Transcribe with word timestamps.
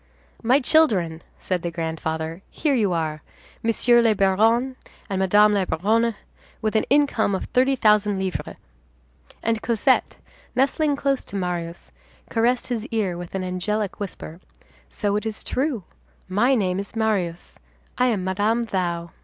"My 0.41 0.59
children," 0.59 1.21
said 1.37 1.61
the 1.61 1.69
grandfather, 1.69 2.41
"here 2.49 2.73
you 2.73 2.91
are, 2.91 3.21
Monsieur 3.61 4.01
le 4.01 4.15
Baron 4.15 4.75
and 5.11 5.19
Madame 5.19 5.53
la 5.53 5.63
Baronne, 5.63 6.15
with 6.59 6.75
an 6.75 6.85
income 6.89 7.35
of 7.35 7.45
thirty 7.45 7.75
thousand 7.75 8.17
livres." 8.17 8.55
And 9.43 9.61
Cosette, 9.61 10.17
nestling 10.55 10.95
close 10.95 11.23
to 11.25 11.35
Marius, 11.35 11.91
caressed 12.31 12.65
his 12.65 12.87
ear 12.87 13.15
with 13.15 13.35
an 13.35 13.43
angelic 13.43 13.99
whisper: 13.99 14.39
"So 14.89 15.15
it 15.17 15.25
is 15.27 15.43
true. 15.43 15.83
My 16.27 16.55
name 16.55 16.79
is 16.79 16.95
Marius. 16.95 17.59
I 17.95 18.07
am 18.07 18.23
Madame 18.23 18.65
Thou." 18.65 19.11